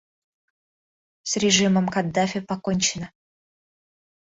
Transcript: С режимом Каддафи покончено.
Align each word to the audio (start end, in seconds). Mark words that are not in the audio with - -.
С 1.21 1.37
режимом 1.37 1.87
Каддафи 1.87 2.39
покончено. 2.41 3.11